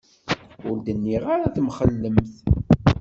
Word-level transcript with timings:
Ur 0.67 0.77
d-nniɣ 0.85 1.23
ara 1.35 1.53
temxellemt. 1.55 2.33